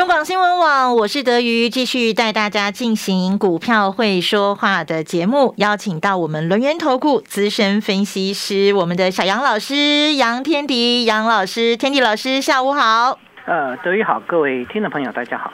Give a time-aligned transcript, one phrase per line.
[0.00, 13.18] 中广新闻网，我是德瑜，继续带大家进行股票会说话的节目，邀请到我们轮源投顾资深分析师，我们的小杨老师杨天迪杨老师，天迪老师，下午好。
[13.44, 15.52] 呃，德瑜好，各位听众朋友，大家好。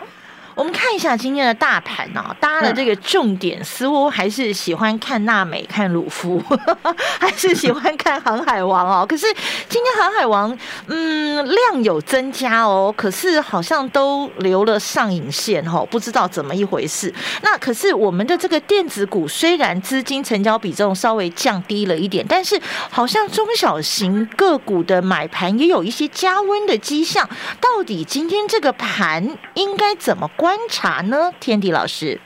[0.57, 6.43] 我们看一下今天的大盘哦，大家的这个重点似乎还是喜欢看娜美、看鲁夫，
[7.21, 9.05] 还是喜欢看航海王哦。
[9.07, 9.27] 可是
[9.69, 17.13] 今天航海王，嗯，量有增加哦，可是好像都留了上影线哦，不知道怎么一回事。
[17.43, 22.59] 那可是我们的这个电子股虽然资金成交比重稍微降低了一点，但是
[22.91, 27.29] 好像中小型个股的买盘也有一些加温的迹象。
[27.61, 31.33] 到底今天这个盘应该怎么观察呢？
[31.41, 32.21] 天地老师，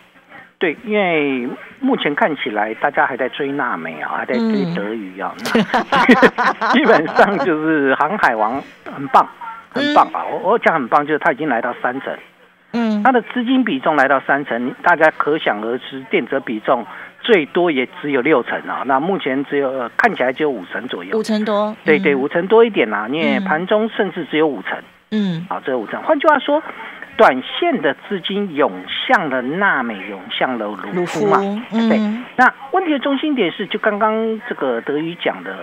[0.59, 1.49] 对，因为
[1.81, 5.35] 目前看起来大家还在追娜美啊，还在追德语啊，
[6.75, 8.63] 基本上就是航海王
[8.95, 9.27] 很棒，
[9.71, 10.23] 很棒啊！
[10.31, 12.15] 我我讲很棒，就是他已经来到三成，
[12.75, 16.87] 嗯，他的资金比重来到三成，大家可想而知，电子比重
[17.23, 24.77] 最多也只有六成啊，那目前只有看起来只有五成左右，五成多，对对，五成多一点啦，因为盘中甚至只有五成，
[25.11, 26.03] 嗯，好，只有五成。
[26.03, 26.63] 换句话说。
[27.21, 31.37] 短线的资金涌向了纳美，涌向了卢夫嘛？
[31.71, 32.01] 对。
[32.35, 35.55] 那问题的中心点是，就刚刚这个德语讲的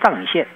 [0.00, 0.46] 上影线。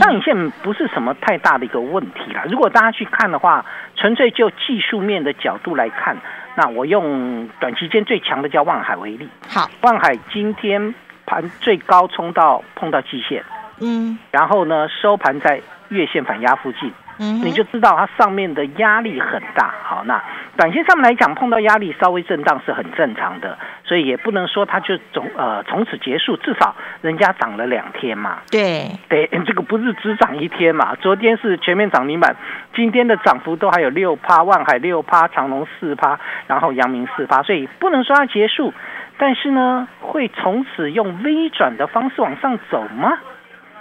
[0.00, 2.44] 上影线不是什么太大的一个问题啦。
[2.48, 6.16] 如果大家去看的话，纯粹就技术面的角度来看，
[6.54, 9.28] 那我用短期间最强的叫望海为例。
[9.46, 10.94] 好，万海今天
[11.26, 13.44] 盘最高冲到碰到季线，
[13.82, 16.90] 嗯，然后呢收盘在月线反压附近。
[17.18, 20.22] 你就知道它上面的压力很大，好，那
[20.56, 28.90] 短线上面来讲碰到压力稍微震荡是很正常的，所以也不能说它就总呃从此结束，至少人家涨了两天嘛，对。
[29.08, 32.34] 对，这个不是只涨一天嘛，昨天是全面涨停板，
[32.74, 38.72] 今天的涨幅都还有六趴，万海六趴，长隆四趴，然后阳明四趴，所以不能说它结束，
[39.18, 43.18] 但是呢，会从此用微转的方式往上走吗？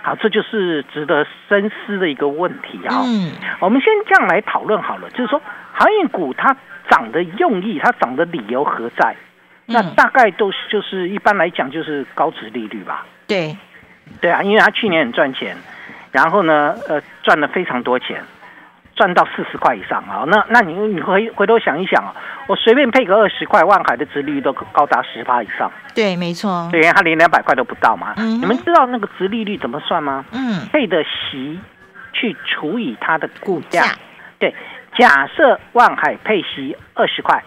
[0.04, 3.02] 好，这就是值得深思的一个问题啊。
[3.06, 3.32] 嗯，
[3.62, 5.42] 我们先这样来讨论好了，就是说
[5.72, 6.56] 航运股它
[6.90, 9.16] 涨的用意，它涨的理由何在？
[9.66, 13.06] 那大概都是就是一般来讲就是高值利率吧。
[13.26, 13.58] 对，
[14.20, 15.56] 对啊，因为它去年很赚钱，
[16.12, 18.22] 然后呢，呃，赚了非常多钱。
[18.96, 22.14] 赚到四十块以上啊，那那你你回回头想一想啊，
[22.48, 25.72] 我随便配个二十块，万海的值率都高达十八以上。
[25.96, 26.70] 对，没错。
[26.72, 28.14] 对，它连两百块都不到嘛。
[28.18, 28.40] 嗯。
[28.40, 30.24] 你们知道那个值利率怎么算吗？
[30.32, 30.68] 嗯。
[30.72, 31.60] 配的息
[32.14, 33.84] 去除以它的股价。
[34.38, 34.54] 对，
[34.96, 37.44] 假设万海配息二十块，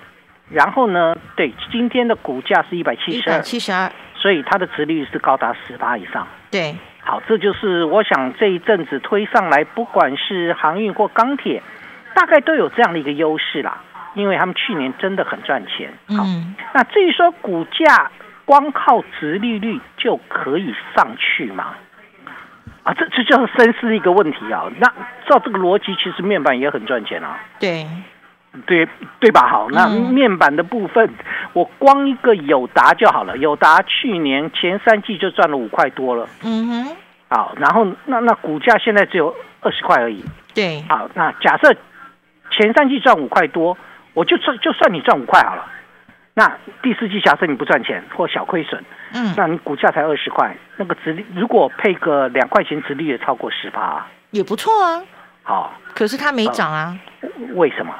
[0.50, 6.26] 然后呢，对，今天的股价是一百七十二，七十二，所以它的值率是高达十八以上。
[6.50, 6.74] 对。
[7.06, 11.62] 好，这就是我想这一阵子推上来，不管是航运或钢铁，
[12.14, 13.78] 大概都有这样的一个优势啦，
[14.14, 15.92] 因为他们去年真的很赚钱。
[16.08, 16.24] 好，
[16.74, 18.10] 那至于说股价
[18.44, 21.74] 光靠直利率就可以上去吗？
[22.82, 24.64] 啊，这这就是深思一个问题啊。
[24.78, 24.88] 那
[25.28, 27.38] 照这个逻辑，其实面板也很赚钱啊。
[27.60, 27.86] 对。
[28.66, 28.88] 对
[29.20, 29.46] 对吧？
[29.48, 31.08] 好，那面板的部分，
[31.52, 33.36] 我光一个友达就好了。
[33.38, 36.28] 友达去年前三季就赚了五块多了。
[36.42, 36.96] 嗯哼。
[37.28, 40.24] 好，然后那那股价现在只有二十块而已。
[40.54, 40.82] 对。
[40.88, 41.74] 好，那假设
[42.50, 43.76] 前三季赚五块多，
[44.14, 45.66] 我就算就算你赚五块好了。
[46.34, 48.84] 那第四季假设你不赚钱或小亏损，
[49.14, 55.02] 嗯，那你股价才二十块，那个值如果配个两块钱，值率也超过十八，也不错啊。
[55.42, 56.96] 好，可是它没涨啊。
[57.54, 57.94] 为什么？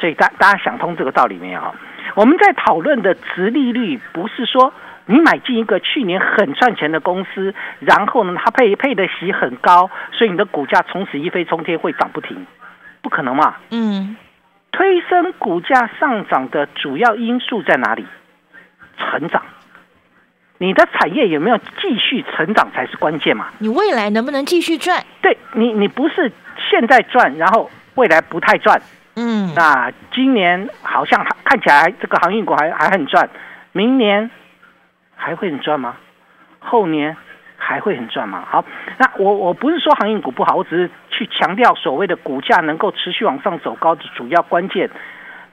[0.00, 1.74] 所以大大家想通这个道理没有？
[2.14, 4.72] 我们在讨论的值利率，不是说
[5.06, 12.46] 你买进一个去年很赚钱的公司，然后呢，它配配的息很高，所以你的股价从此一飞冲天会涨不停，
[13.02, 13.56] 不可能嘛？
[13.70, 14.16] 嗯，
[14.70, 18.06] 推升股价上涨的主要因素在哪里？
[18.96, 19.42] 成长，
[20.58, 23.48] 你的产业有没有继续成长才是关键嘛？
[23.58, 25.02] 你未来能不能继续赚？
[25.20, 26.30] 对你，你不是
[26.70, 28.80] 现在赚，然后未来不太赚。
[29.16, 33.28] 嗯，那今年好像看起来这个航运股还还很赚，
[33.72, 34.30] 明年
[35.14, 35.96] 还会很赚吗？
[36.58, 37.16] 后年
[37.56, 38.44] 还会很赚吗？
[38.50, 38.64] 好，
[38.98, 44.90] 那我我不是说航运股不好，我只是去强调所谓的股价能够持续往上走高的主要关键，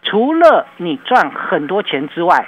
[0.04, 2.48] 除了你赚很多钱之外，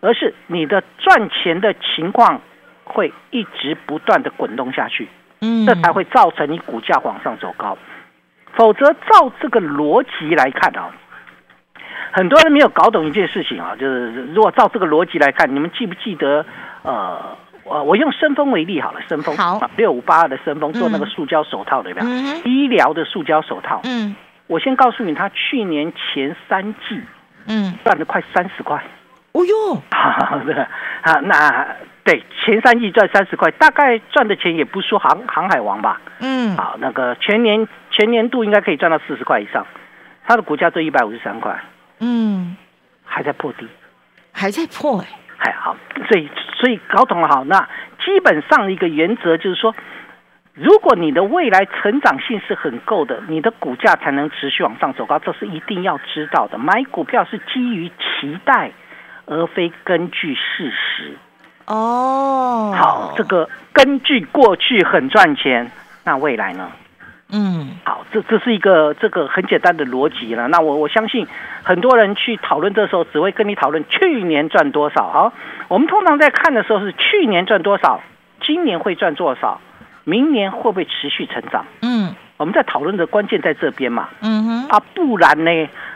[0.00, 2.40] 而是你的赚钱的情况
[2.84, 5.08] 会一直不断的滚动下去，
[5.40, 7.76] 嗯，这才会造成你股价往上走高。
[8.56, 10.90] 否则，照这个逻辑来看啊，
[12.12, 16.44] 很多人没有搞懂一件事情啊，就是如果照这个逻辑来看，你们记不记得？
[16.82, 22.08] 呃，我我用深丰为例好了，深丰好六五八二的深丰做那个嗯塑胶手套的有没有？
[22.08, 24.14] 嗯医疗的塑胶手套，嗯
[24.48, 27.00] 我先告诉你，他去年前三季
[27.46, 28.82] 嗯，赚了快三十块。
[29.32, 30.68] 哦哟， 好的
[31.00, 31.66] 啊，那
[32.04, 36.00] 对前三季赚三十块，大概赚的钱也不输航航海王吧。
[36.20, 39.64] 嗯，好，那个全年全年度应该可以赚到四十块以上，
[40.26, 41.56] 它的股价只有一百五十三块，
[42.00, 42.56] 嗯，
[43.04, 43.68] 还在破低。
[44.32, 45.06] 还在破哎，
[45.36, 45.76] 还，好，
[46.08, 46.28] 所以
[46.58, 47.68] 所以搞懂了好，那
[48.04, 49.74] 基本上一个原则就是说，
[50.54, 56.56] 如果你的未来成长性是很够的，你的股价才能持续往上走高，这是一定要知道的。
[56.56, 58.72] 买股票是基于期待，
[59.26, 61.16] 而非根据事实。
[61.66, 65.70] 哦，好，这，个根据过去很赚钱，
[66.04, 66.72] 那未来呢？
[67.32, 70.46] 嗯好，这这是一个这个很简单的逻辑了。
[70.48, 71.26] 那我我相信
[71.62, 75.10] 很多人去讨论的时候，只会跟你讨论去年赚多少。
[75.10, 75.32] 好，
[75.68, 78.02] 我们通常在看的时候是去年赚多少，
[78.42, 79.60] 今年会赚多少，
[80.04, 81.64] 明年会不会持续成长？
[81.80, 84.08] 嗯我们在讨论的关键在这边嘛。
[84.20, 85.50] 嗯哼，啊，不然呢？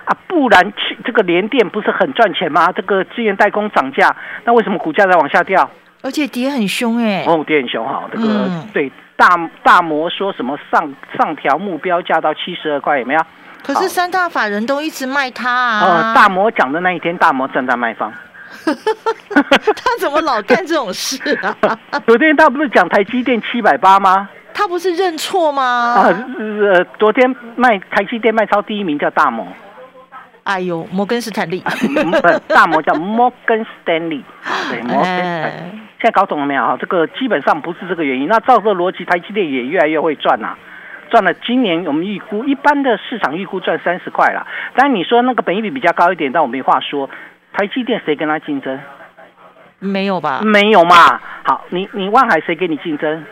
[0.04, 2.70] 啊，不然去这个联电不是很赚钱吗？
[2.70, 5.68] 这个资源代工涨价，那为什么股价在往下掉？
[6.02, 13.20] 而且跌很凶哎，哦，跌很凶哈，这个、嗯对大大摩说什么上上调目标价到七十二块，有没有？
[13.62, 18.12] 可是三大法人都一直卖它啊，呃，大摩讲的那一天，大摩正在卖方。
[18.64, 21.56] 他怎么老干这种事啊？
[22.06, 24.28] 昨天他不是讲台积电七百八吗？
[24.54, 25.62] 他不是认错吗？
[25.62, 26.08] 啊，
[26.38, 29.46] 呃，昨天卖台积电卖超第一名叫大摩，
[30.46, 34.22] 哎呦，摩根斯坦利，嗯不是大摩叫 Morgan Stanley，
[34.70, 35.42] 对，Morgan Stanley。
[35.42, 35.70] 哎，
[36.00, 36.76] 现在搞懂了没有啊？
[36.80, 38.28] 这个基本上不是这个原因。
[38.28, 40.56] 那照这个逻辑，台积电也越来越会赚啦、
[41.10, 44.46] 赚了今年我们预估，一般的市场预估赚三十块了。
[44.76, 47.10] 当然你说那个本益比比较高一点，但我没话说。
[47.52, 48.78] 台积电谁跟他竞争？
[49.80, 50.42] 没有吧？
[50.44, 51.20] 没有嘛。
[51.42, 53.24] 好，你你万海谁跟你竞争？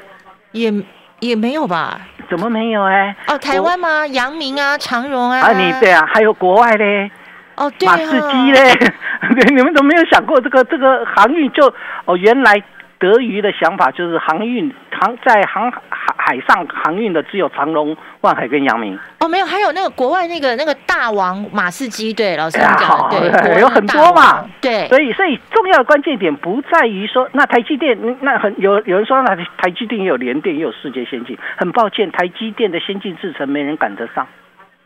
[0.51, 0.73] 也
[1.21, 2.01] 也没有吧？
[2.29, 4.07] 怎么没有哎、哦，台湾吗？
[4.07, 7.11] 阳明啊，长荣啊，啊，你对啊，还有国外嘞，
[7.57, 11.73] 哦，对马士基嘞，对， 你们怎么没有想过这个这个航运就
[12.05, 12.63] 哦，原来
[12.99, 15.81] 德瑜的想法就是航运航在航海
[16.17, 24.37] 海上航运的只有长荣、万海跟阳明，哦，没有，还有那个国外那个那个大王马士基，对，老师讲的， 对，有很多嘛。
[24.37, 34.27] 王，对，所以所以重要的关键点不在于说那台积电嗯那很有有人说那台积电也有联电也有世界先进，很抱歉，台积电的先进制程没人赶得上。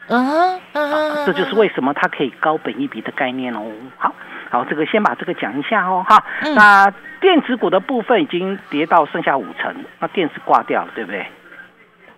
[0.08, 3.62] 嗯哼嗯哼，这就是为什么它可以高本一比的概念哦。
[3.98, 4.14] 好，
[4.50, 6.24] 好，这个先把这个讲一下哦，哈。
[6.42, 11.26] 嗯那电子股的部分已经跌到剩下五成，那电子挂掉了，对不对？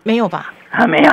[0.03, 0.53] 没有吧？
[0.71, 1.11] 啊，没有，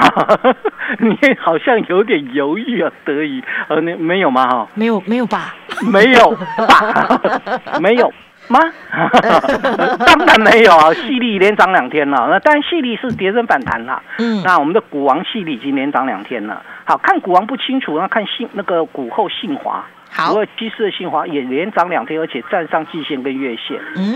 [1.00, 4.48] 你好像有点犹豫啊，德仪，呃，那没有吗？
[4.48, 5.56] 哈，没有没有吧？
[5.92, 6.32] 没有
[6.68, 7.22] 吧？
[7.82, 8.14] 没有
[8.50, 8.60] 吗？
[10.06, 14.02] 当然没有啊，细粒连涨两天了，那当然细粒是跌升反弹了。
[14.20, 16.62] 嗯，那我们的股王系里已经连涨两天了。
[16.86, 23.80] 好看股王不清楚，那看信那个股后信华，好股，二七四的信华也连涨两天，而且站上季线跟月线。
[23.96, 24.16] 嗯，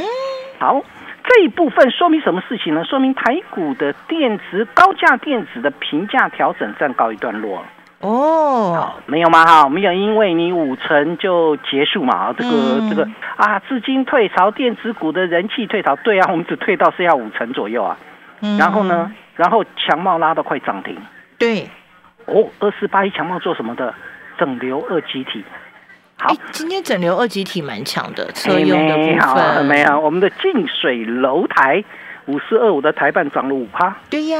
[0.60, 0.84] 好，
[1.24, 2.84] 这一部分说明什么事情呢？
[2.86, 7.66] 说明台股的电子高价电子的评价调整暂告一段落了。
[8.00, 9.46] 哦，好，没有吗？
[9.46, 12.16] 哈，没有，因为你五成就结束嘛。
[12.16, 17.98] 啊这个、嗯这个啊，资金退潮，电子股的人气退潮，对啊，我们只退到剩下五成左右啊。
[18.42, 19.12] 嗯然后呢？？
[19.36, 20.98] 然后强茂拉到快涨停。
[21.38, 21.70] 对，
[22.25, 23.94] 哦，二四八一强茂做什么的？
[24.38, 25.44] 整流二极体。
[26.22, 31.84] 好哎，，今天整流二极体蛮强的，车哎用的部没好分没有，我们的近水楼台
[32.28, 33.96] 五四二五的台办涨了五趴。
[34.08, 34.38] 对呀，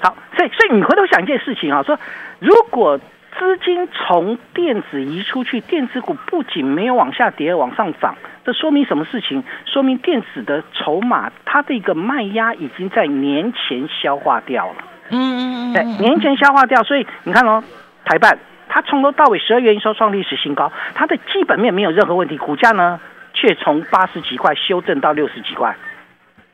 [0.00, 1.98] 好，所以所以你回头想一件事情啊，说
[2.38, 2.98] 如果
[3.38, 9.44] 资金从电子移出去，电子股不仅没有往下跌，往上涨，这说明什么事情？
[9.66, 14.76] 说明电子的筹码它的一个卖压已经在年前消化掉了。
[15.10, 17.62] 嗯嗯嗯，对，嗯年前消化掉，所以你看哦，
[18.06, 18.38] 台办
[18.74, 22.98] 它从头到尾十二月营收创历史新高，它的基本面没有任何问题，股价呢
[23.34, 25.76] 却从八十几块修正到六十几块。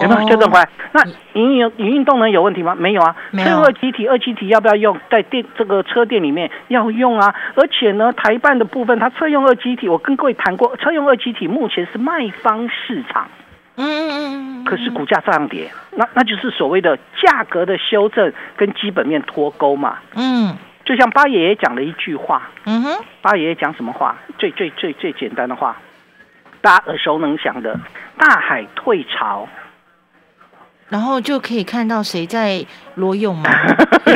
[0.01, 0.69] 有没有哦修正回来？
[0.93, 2.75] 那营运营运动能有问题吗？
[2.75, 3.15] 没有啊。
[3.31, 7.33] 没有车用二极体，二极体要不要用在电这个车店里面要用啊？
[7.55, 13.29] 而且呢，台办的部分，它车用二极体，我跟各位谈过，车用二极体目前是卖方市场，
[13.77, 19.99] 嗯嗯嗯嗯，可是股价照样跌，那那就是所谓的价格的修正跟基本面脱钩嘛。
[20.15, 20.57] 嗯
[20.89, 24.17] 就像八爷爷讲了一句话，嗯哼，八爷爷讲什么话？
[24.39, 25.77] 最最最最简单的话，
[26.63, 27.79] 大家耳熟能详的
[28.17, 29.47] 大海退潮，
[30.89, 32.65] 然后就可以看到谁在
[32.95, 33.51] 裸泳吗？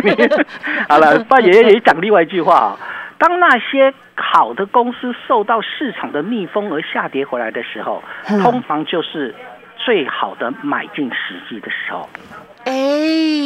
[0.89, 2.79] 好了，八爷爷也讲另外一句话啊，
[3.19, 9.35] 当那些好的公司受到市场的逆风而下跌回来的时候，嗯通常就是
[9.77, 12.09] 最好的买进时机的时候。
[12.65, 12.73] 哎，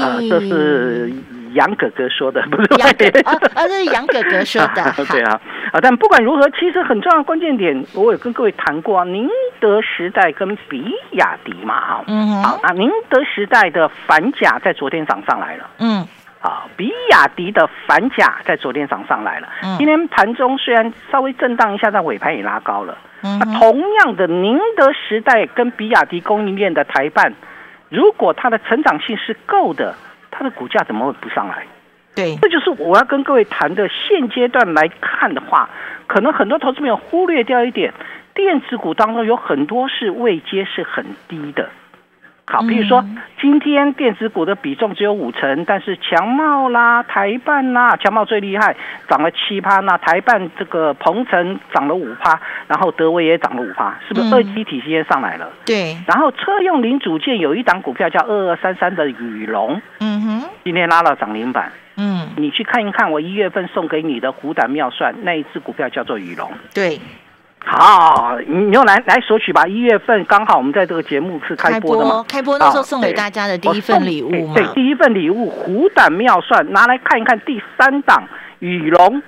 [0.00, 1.12] 啊，这是
[1.54, 4.92] 杨哥哥说的，不是杨哥 啊啊，这是杨哥哥说的。
[5.10, 5.40] 对啊，
[5.72, 9.28] 啊，但不管如何，其实很重要的关键点，我有跟各位谈过啊，宁
[9.60, 15.70] 德时代跟比亚迪嘛，哈，嗯好，那宁德时代的反甲在昨天涨上来了。
[15.78, 16.06] 嗯
[16.42, 19.48] 啊，比亚迪的反甲在昨天涨上来了。
[19.64, 22.96] 嗯今天盘中虽然稍微震荡一下，但尾盘也拉高了。
[23.22, 27.32] 那嗯哼同样的，宁德时代跟比亚迪供应链的台办，
[27.88, 29.94] 如果它的成长性是够的，
[30.30, 31.66] 它的股价怎么会不上来？
[32.14, 33.88] 对，这就是我要跟各位谈的。
[33.88, 35.68] 现阶段来看的话，
[36.06, 37.92] 可能很多投资朋友忽略掉一点，
[38.34, 41.68] 电子股当中有很多是位阶是很低的。
[42.48, 48.74] 好，譬如说嗯今天电子股的比重只有五成，但是强茂啦、台办啦，强茂最厉害，
[49.08, 55.50] 涨了七趴，那台办这个鹏程涨了五趴，然后德威也涨了五趴，是不是嗯二级体系也上来了？
[55.66, 61.70] 对，然后车用零组件有一档股票叫二二三三的宇龙，嗯哼，今天拉了涨停板。
[61.98, 66.50] 嗯，你去看一看我一月份送给你的虎胆妙算那一只股票叫做宇龙。
[66.74, 67.00] 对，
[67.68, 69.66] 好，你你用来来索取吧。
[69.66, 77.38] 一月份刚好我们在这个节目是开播的嘛，开播那时候送给大家的第一份礼物嘛对，，第一份礼物虎胆妙算拿来看一看。
[77.40, 78.22] 第三档
[78.60, 79.20] 羽龙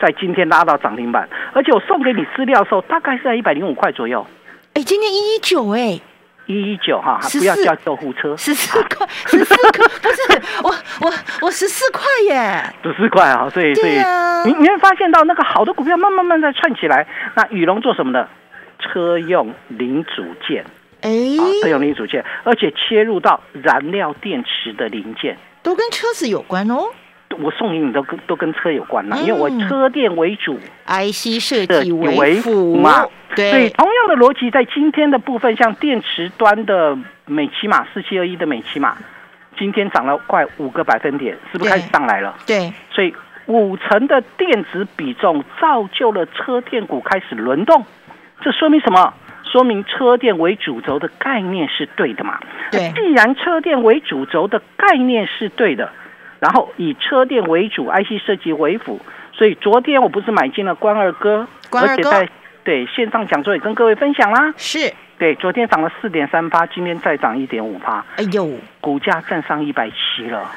[0.00, 4.26] 在今天拉到涨停板，而且我送给你资料的时候大概是在一百零五块左右，
[4.72, 6.00] 哎，今天一一九哎，
[6.46, 17.06] 一一九哈，14不要叫救护车，十四块，十四块，不是我我我十四块耶，十四块啊，所以所以对啊你你会发现到那个好的股票慢慢慢在串起来。
[17.34, 18.28] 那宇龙做什么的？
[18.80, 20.64] 车用零组件
[21.02, 25.38] 哎，啊，车用零组件，而且切入到燃料电池的零件。
[25.62, 26.88] 都跟车子有关哦
[27.40, 32.76] 我送给你都跟都跟车有关啦，嗯因为我车电为主，，IC 设计为为辅辅
[33.32, 33.50] 嘛。
[33.50, 36.96] 所以对，同样的逻辑，在今天的部分，像电池端的
[37.26, 38.96] 美骑马四七二一的美骑马，
[39.58, 42.34] 今天涨了快五个百分点，是不是开始上来了？
[42.46, 43.14] 对，所以
[43.46, 47.84] 五成的电子比重造就了车电股开始轮动，
[48.40, 49.14] 这说明什么？
[49.44, 52.38] 说明车电为主轴的概念是对的嘛？
[52.70, 55.90] 对既然车电为主轴的概念是对的，
[56.38, 58.98] 然后以车电为主，IC 设计为辅，
[59.32, 62.32] 所以昨天我不是买进了关二哥，关二哥而且在
[62.64, 64.54] 对线上讲座也跟各位分享啦。
[64.56, 68.50] 是，对，昨天涨了四点三八，今天再涨一点五八，哎呦，
[68.80, 70.50] 股价站上一百七了。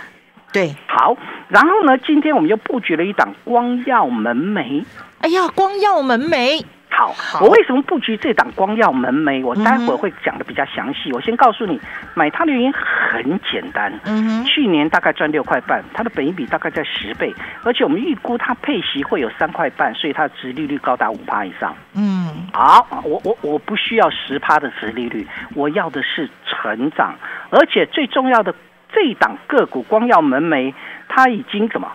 [0.53, 1.17] 对，好，
[1.50, 4.85] 然后呢，今天我们又布局了一档光耀门楣。
[5.19, 6.63] 哎呀，光耀门楣，
[6.98, 9.44] 好，我为什么布局这档光耀门楣？
[9.44, 11.12] 我待会嗯儿会讲的比较详细。
[11.12, 11.78] 我先告诉你，
[12.14, 13.92] 买它的原因很简单。
[14.06, 21.75] 嗯哼，去年大概赚六块半，它的本益比大概在十倍，而且我们预估它配息会有三块半，所以它的殖利率高达五趴以上。
[21.96, 27.16] 嗯，好，我我我不需要十趴的殖利率，我要的是成长，
[27.50, 28.56] 而且最重要的
[28.94, 30.74] 这一档个股光耀门楣，
[31.10, 31.92] 它已经怎么？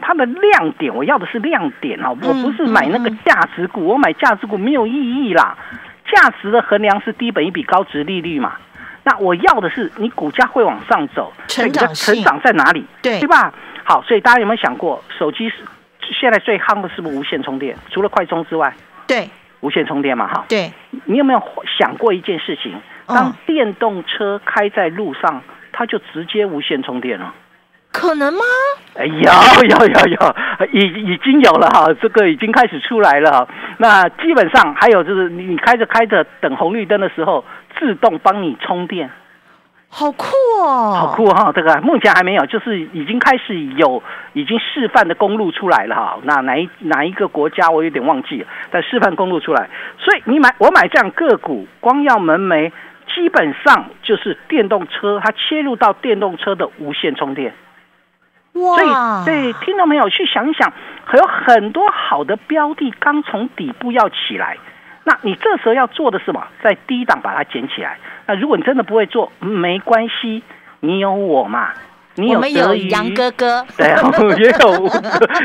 [0.00, 5.56] 它的亮点，我要的是亮点哦，我不是买那个嗯价值股，我买价值股没有意义啦。
[6.12, 8.54] 价值的衡量是低本一比高值利率嘛，
[9.04, 12.84] 那我要的是你股价会往上走，成长成长在哪里？
[13.00, 13.52] 对对吧？
[13.84, 15.56] 好，所以大家有没有想过，手机是
[16.18, 17.76] 现在最夯的是不是无线充电？
[17.90, 18.74] 除了快充之外，
[19.06, 19.30] 对
[19.60, 20.44] 无线充电嘛，哈。
[20.48, 20.72] 对，
[21.04, 21.42] 你有没有
[21.78, 22.72] 想过一件事情？
[22.74, 22.80] 嗯
[23.12, 25.42] 当电动车开在路上，
[25.72, 27.34] 它就直接无线充电了。
[27.92, 28.40] 可能吗？
[28.94, 29.14] 哎，有
[29.68, 30.36] 有有有，
[30.72, 33.48] 已已经有了哈，这个已经开始出来了哈。
[33.78, 37.44] 那基本上还有就是，你你开着开着等红绿灯的时候，
[37.78, 39.10] 自动帮你充电，
[39.88, 40.28] 好酷
[40.60, 41.52] 哦，好酷哈！
[41.52, 44.02] 这个目前还没有，就是已经开始有
[44.34, 46.18] 已经示范的公路出来了哈。
[46.22, 49.68] 那哪一哪一个国家我有点忘记了，但示范公路出来，
[49.98, 52.70] 所以你买我买这样个股，光耀门楣
[53.12, 57.52] 基本上就是电动车，它切入到电动车的无线充电。
[58.52, 60.08] 所以哇，，对，听到没有？
[60.08, 60.72] 去想一想，
[61.04, 64.56] 还有很多好的标的刚从底部要起来，
[65.04, 66.46] 那你这时候要做的是什么？
[66.62, 67.96] 在低档把它捡起来。
[68.26, 70.42] 那如果你真的不会做，嗯没关系，
[70.80, 71.70] 你有我嘛，
[72.16, 73.86] 你有我们有杨哥哥，对，
[74.38, 74.90] 也有我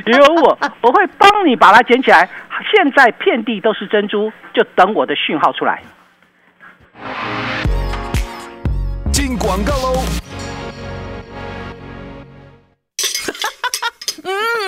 [0.06, 2.28] 也有我，我会帮你把它捡起来。
[2.72, 5.82] 现在遍地都是珍珠，就等我的讯号出来。
[9.12, 10.25] 进广告喽！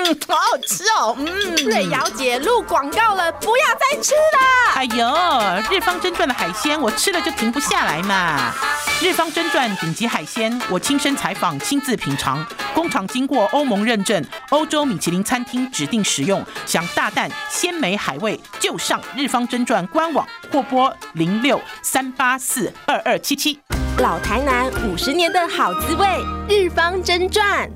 [0.08, 1.56] 嗯，好好吃哦，嗯。
[1.66, 4.74] 瑞瑶姐录广告了，不要再吃了。
[4.76, 8.54] 哎呦，日方真传的海鲜，我吃了就停不下来嘛。
[9.02, 23.60] 日方真传顶级海鲜，我亲身采访，亲自品尝，工厂经过欧盟认证，欧洲米其林餐厅指定食用，想大啖鲜美海味，就上日方真传官网或拨零六三八四二二七七。
[24.00, 26.08] 老台南五十年的好滋味，
[26.48, 27.70] 日方真传。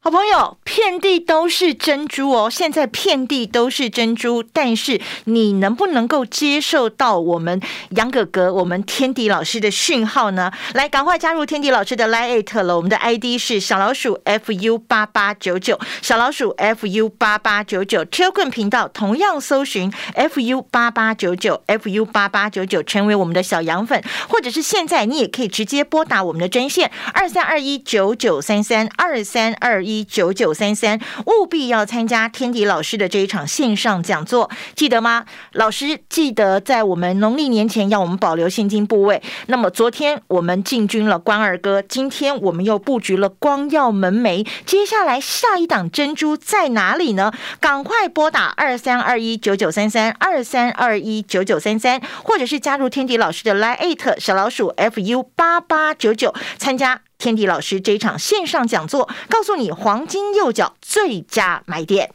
[0.00, 2.48] 好朋友，遍地都是珍珠哦！
[2.48, 10.52] 现在遍地都是珍珠，但是你能不能够接受到我们杨哥哥、我们天迪老师的讯号呢？
[10.72, 29.84] 来，赶快加入天迪老师的 Line 了，我们的 ID 是小老鼠 fu 八八九九，小老鼠 fu 八八九九，Q 棍频道同样搜寻 fu 八八九九，fu 八八九九，成为我们的小羊粉，或者是现在你也可以直接拨打我们的专线二三二一九九三三二三二。
[29.88, 35.24] 一九九三三，务必要参加天迪老师的这一场线上讲座，记得吗？
[35.52, 39.22] 老师记得在我们农历年前要我们保留现金部位。
[39.46, 47.32] 那么昨天我们进军了关二哥，今天我们又布局了光耀门楣，接下来下一档珍珠在哪里呢？
[47.60, 57.07] 赶快拨打二三二一九九三三二三二一九九三三，或者是加入天迪老师的 Line 小老鼠 fu 八八九九参加。
[57.18, 62.14] 天地老师这场线上讲座，告诉你黄金右脚最佳买点。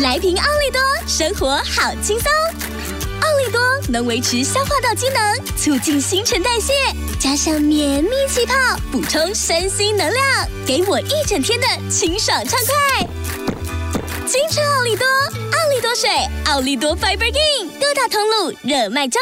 [0.00, 2.30] 来瓶奥利多，生活好轻松。
[3.20, 6.72] 奥利多能维持消化道机能，促进新陈代谢，
[7.18, 8.54] 加上绵密气泡，
[8.92, 13.06] 补充身心能量，给我一整天的清爽畅快。
[14.24, 16.08] 清澈奥利多，奥利多水，
[16.46, 19.20] 奥利多 Fiber Gain，各大通路热卖中。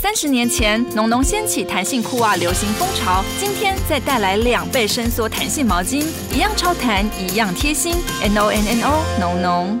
[0.00, 7.96] 三十年前，浓浓掀起弹性裤袜流行风潮，今天再带来两倍伸缩弹性毛巾，一样超弹，一样贴心。
[8.22, 9.80] N O N N O，浓浓。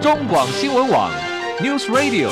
[0.00, 1.10] 中广新闻网
[1.60, 2.30] ，News Radio。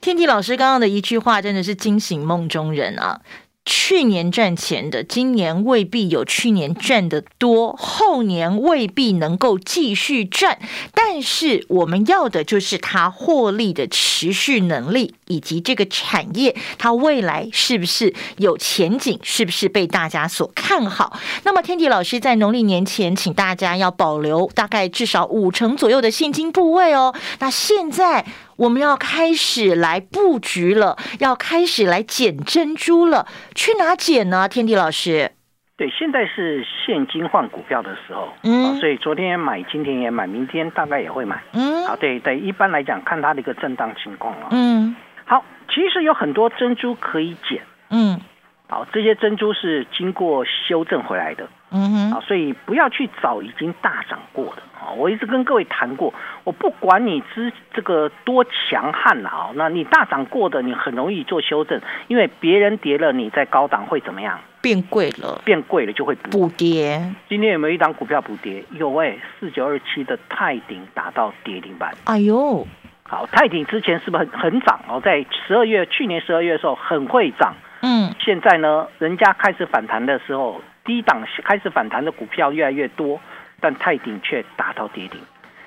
[0.00, 3.20] 天地老师刚刚的一句话，真的是惊醒梦中人啊！
[3.64, 10.58] 去年赚钱的，今年未必有去年赚的多，后年未必能够继续赚。
[10.92, 21.16] 但是我们要的就是它获利的持续能力，以及这个产业它未来是不是有前景，是不是被大家所看好。
[21.44, 27.14] 那么天迪老师在农历年前，请大家要保留大概至少五成左右的现金部位哦。
[27.38, 28.26] 那现在。
[28.62, 33.26] 我们要开始来布局了，要开始来捡珍珠了。
[33.56, 34.48] 去哪捡呢？
[34.48, 35.32] 天地老师，
[35.76, 44.94] 对，现在是现金换股票的时候，嗯，所以昨天买，今天也买，明天大概也会买，嗯，好，对对，一般来讲，看它的一个震荡情况啊，嗯，
[45.24, 48.20] 好，其实有很多珍珠可以捡，嗯，
[48.68, 51.48] 好，这些珍珠是经过修正回来的。
[51.72, 54.92] 嗯哼，啊，所以不要去找已经大涨过的啊！
[54.96, 56.12] 我一直跟各位谈过，
[56.44, 64.38] 我不管你之这个多强悍了啊，那你大涨过的，你很容易做修正，因为别人跌了，你在高档会怎么样？
[64.60, 67.02] 变贵了，变贵了就会补跌。
[67.28, 68.62] 今天有没有一档股票补跌？
[68.72, 71.92] 有哎，四九二七的泰鼎打到跌停板。
[72.04, 72.66] 哎呦，
[73.02, 75.00] 好，泰鼎之前是不是很很涨哦？
[75.00, 77.54] 在十二月，去年十二月的时候很会涨。
[77.80, 80.60] 嗯，现在呢，人家开始反弹的时候。
[80.84, 83.20] 低档开始反弹的股票越来越多，
[83.60, 85.20] 但泰鼎却达到跌停。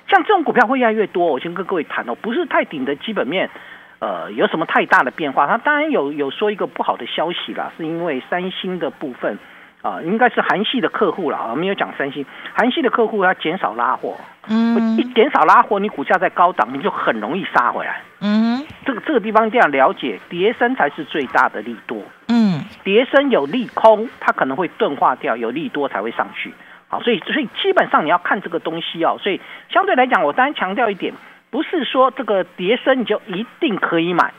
[0.08, 3.50] 像这种股票会越来越多，我先跟各位谈哦，不是泰鼎的基本面，
[3.98, 5.46] 呃，有什么太大的变化？
[5.46, 9.36] 它当然有有说一个不好的消息啦，是因为三星的部分
[9.82, 12.24] 啊，应该是韩系的客户啦，我，没有讲三星，
[12.54, 14.16] 韩系的客户要减少拉货，
[14.48, 22.55] 嗯，一减少拉货，你股价在高档，你就很容易杀回来，嗯，这个这个地方一定要了解，叠升才是最大的利多，嗯。
[22.84, 26.52] 跌升有利空，它可能会钝化掉，有利多才会上去。
[26.88, 29.18] 好，所以所以基本上你要看这个东西哦。
[29.22, 31.12] 所以相对来讲，我当然强调一点，
[31.50, 34.32] 不是说这个跌升你就一定可以买，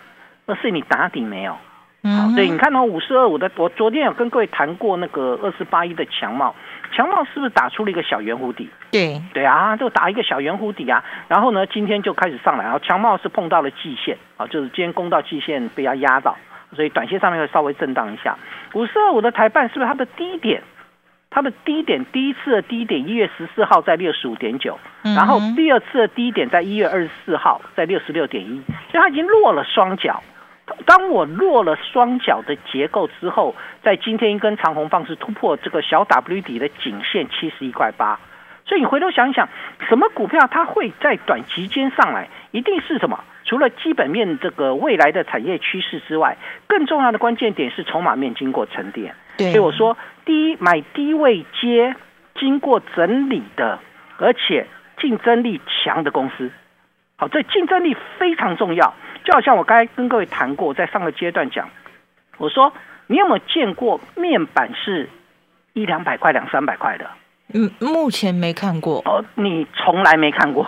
[0.45, 1.57] 而是你打底没有。
[2.03, 6.55] 好，所以你看到五四二五的，我昨天有跟各位谈过那个二四八一的强帽，
[6.93, 8.69] 强帽是不是打出了一个小圆弧底？
[8.91, 11.03] 对对啊，就打一个小圆弧底啊。
[11.27, 16.37] 然后呢，今天就开始上来，然后强帽是碰到了季线啊，就是今天攻到季线被它压到，
[16.75, 18.37] 所以短线上面会稍微震荡一下。
[18.73, 20.61] 五四二五的台办是不是它的低点？
[21.29, 30.23] 它的低点第一次的低点一月十四号在六十五点九，然后第二次的低点在一月二十四号在六十六点一，所以它已经落了双脚。
[30.85, 38.19] 当我落了双脚的结构之后，在今天一根长红棒是突破这个小 W 底的颈线七十一块八，
[38.65, 39.47] 所以你回头想一想，
[39.87, 42.29] 什么股票它会在短期间上来？
[42.51, 43.23] 一定是什么？
[43.45, 49.15] 除了基本面这个未来的产业趋势之外，更重要的关键点是筹码面经过沉淀。
[49.37, 51.95] 对，所以我说，第一买低位接
[52.35, 53.79] 经过整理的，
[54.17, 54.65] 而且
[54.99, 56.51] 竞争力强的公司。
[57.17, 58.93] 好，这竞争力非常重要。
[59.23, 61.69] 就好像我刚才跟各位谈过，在上个阶段讲，
[62.37, 62.73] 我说
[63.07, 65.09] 你有没有见过面板是
[65.73, 67.09] 一两百块、两三百块的？
[67.53, 69.01] 嗯，目前没看过。
[69.05, 70.65] 哦，你从来没看过。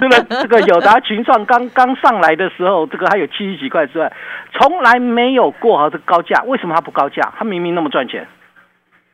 [0.00, 4.12] 这个这个友达群创刚刚上来的时候，这个还有七十几块之外，
[4.52, 6.42] 从来没有过哈这个高价。
[6.46, 7.32] 为什么它不高价？
[7.38, 8.26] 它明明那么赚钱。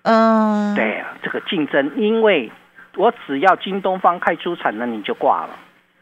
[0.04, 2.50] 嗯，对啊，这个竞争，因为
[2.96, 5.50] 我只要京东方开出产能，你就挂了。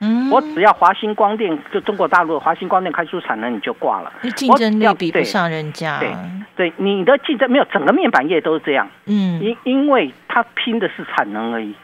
[0.01, 4.13] 嗯，我只要华星光电，就中国大陆的华星光电开出产能，你就挂了。
[4.35, 5.99] 竞争力比不上人家。
[5.99, 6.15] 对
[6.57, 8.89] 对，你的竞争没有，整个面板业都是这样。
[9.07, 11.75] 嗯，因因为它拼的是产能而已。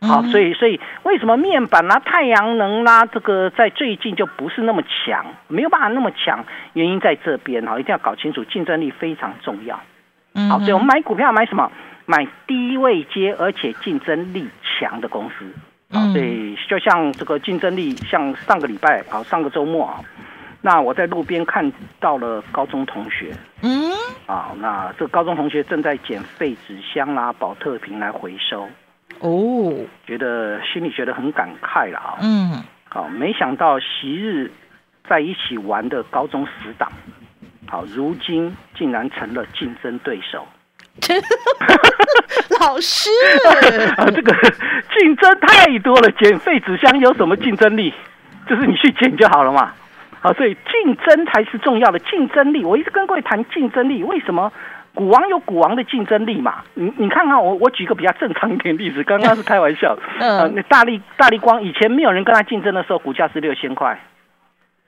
[0.00, 9.78] 好，所以所以为什么面板啦、太阳能啦，这个在最近就不是那么强，没有办法那么强，原因在这边哈，一定要搞清楚，竞争力非常重要。
[10.48, 11.70] 好，所以我们买股票买什么？
[12.04, 15.44] 买低位接而且竞争力强的公司。
[15.92, 20.00] 啊，所以就像这个竞争力，像上个礼拜啊，上个周末啊，
[20.62, 23.92] 那我在路边看到了高中同学，嗯，
[24.26, 28.66] 啊，那这个高中同学正在捡废纸箱啦、保特瓶来回收，
[29.20, 29.74] 哦，
[30.06, 34.50] 觉得心里觉得很感慨了啊，嗯，好，没想到昔日
[35.06, 36.90] 在一起玩的高中死党，
[37.68, 40.46] 好，如今竟然成了竞争对手。
[42.60, 43.08] 老师，
[43.96, 44.34] 啊，这个
[44.98, 47.92] 竞争太多了，捡废纸箱有什么竞争力？
[48.48, 49.72] 就是你去捡就好了嘛。
[50.20, 52.64] 好，所以竞争才是重要的竞争力。
[52.64, 54.52] 我一直跟各位谈竞争力，为什么？
[54.94, 56.62] 股王有股王的竞争力嘛？
[56.74, 59.96] 你你看看我，我举个比较正常一点例子，刚刚是开玩笑。
[60.20, 63.98] 嗯，那大力大力光以前没有人跟他竞争的时候，股价是六千块，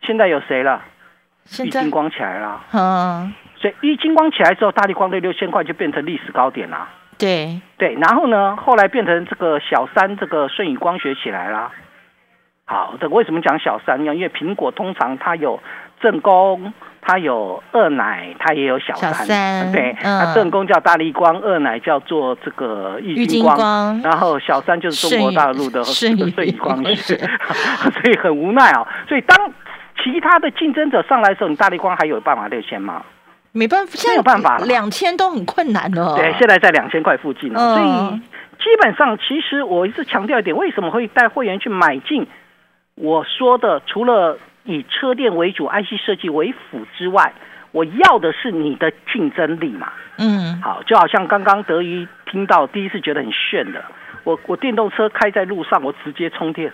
[0.02, 0.82] 现在有谁了？
[1.46, 2.60] 现在金光起来了。
[2.74, 3.32] 嗯。
[3.56, 6.86] 所以一金光起来之后，大力光的六千块就变成历史高点啦。
[7.24, 11.70] 对对，然后呢，后来变成这个小三，这个顺宇光学起来啦。
[12.66, 14.14] 好，这为什么讲小三呢？
[14.14, 15.60] 因为苹果通常它有
[16.00, 19.12] 正宫，它有二奶，它也有小三。
[19.12, 27.16] 小三对，那正宫叫大力光，二奶叫做这个玉金光，然后小三就是中国大陆的顺 宇光学，
[28.00, 28.86] 所以很无奈啊。
[29.08, 29.52] 所以当
[30.02, 33.02] 其他的竞争者上来的时候，你大力光还有办法六千吗？
[33.54, 36.16] 没办法，现在没有办法，两千都很困难了。
[36.16, 38.18] 对，现在在两千块附近了，嗯、所以
[38.58, 42.26] 基本上，其实我一直强调一点，为什么会带会员去买进？
[42.96, 47.32] 我说的，除了以车店为主、IC 设计为辅之外，
[47.70, 49.92] 我要的是你的竞争力嘛。
[50.18, 53.84] 嗯，好，就好像刚刚德瑜听到第一次觉得很炫的，
[54.24, 56.72] 我我电动车开在路上，我直接充电。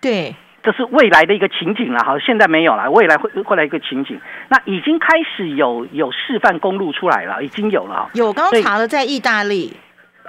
[0.00, 0.34] 对。
[0.62, 4.20] 这是未来的一个情景了，好，现在没有了，未来会会来一个情景。
[4.48, 8.08] 那已经开始有有示范公路出来了，已经有了。
[8.14, 9.76] 有，刚刚查了，在意大利。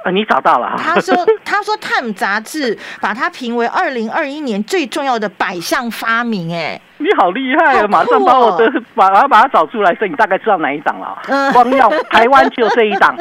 [0.06, 0.76] 呃，你找到了。
[0.78, 1.16] 他说，
[1.46, 6.54] 他说《Time》杂志把它评为二零二一年最重要的百项发明。
[6.54, 7.88] 哎，你好厉害啊！
[7.88, 11.22] 马上把我的把把把它找出来，所以你大概知道哪一档了。
[11.30, 13.16] 嗯，光耀台湾只有这一档。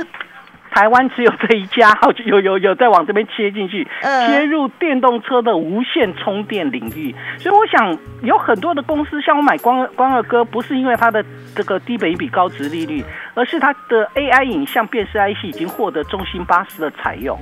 [0.75, 7.15] 台湾只有这一家，有有有在往这边切进去，切入电动车的无线充电领域。
[7.39, 11.23] 所以我想有很多的公司，像我买光光二哥，不是因为它的
[11.55, 13.05] 这个低本一比高值利率，
[13.35, 17.39] 而是它的 AI 影像辨识 IC 已经获得中芯巴士的采用。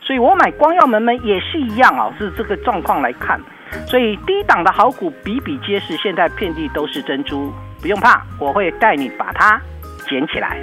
[0.00, 3.40] 所以我买光耀门门也是一样啊，是这个状况来看。
[3.86, 9.60] 所以低档的好股比比皆是，现在遍地都是珍珠，不用怕，我会带你把它。
[10.12, 10.58] 捡起来，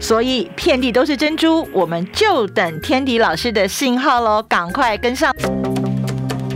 [0.00, 5.30] 所以遍地都是珍珠，我们就等天迪老师的信号喽，赶快跟上。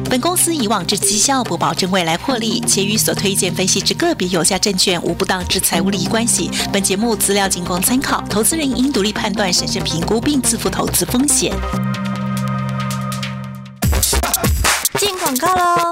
[0.08, 6.50] 本公司以往之绩效不保证未来获利，且与所推荐分析之个别有价证券无不当之财务利益关系。
[6.72, 11.52] 本节目资料仅供参考，投资人应独立判断、审慎评估并自负投资风险。
[14.98, 15.91] 进广告喽！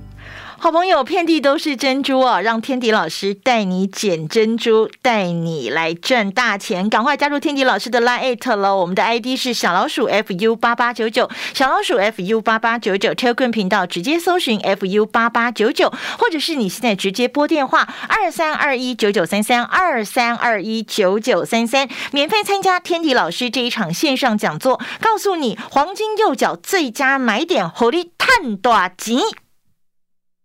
[0.63, 2.39] 好朋友，遍地都是珍珠哦！
[2.39, 6.87] 让天迪老师带你捡珍珠，带你来赚大钱。
[6.87, 29.21] 赶快加入天迪老师的 Line 了，我们的 ID 是小老鼠 fu 八八九九，小老鼠 fu 八八九九，Telegram 频道直接搜寻 fu 八八九九，或者是你现在直接拨电话二三二一九九三三二三二一九九三三，免费参加天迪老师这一场线上讲座，告诉你黄金右脚最佳买点，火力探大吉。